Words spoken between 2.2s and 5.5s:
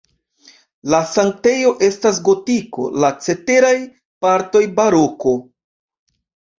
gotiko, la ceteraj partoj baroko.